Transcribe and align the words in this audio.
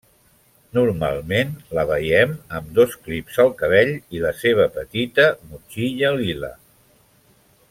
Normalment 0.77 1.51
la 1.79 1.83
veiem 1.91 2.33
amb 2.61 2.73
dos 2.81 2.97
clips 3.03 3.39
al 3.45 3.53
cabell 3.61 3.95
i 4.17 4.25
la 4.27 4.35
seva 4.41 4.69
petita 4.79 5.31
motxilla 5.53 6.15
lila. 6.23 6.55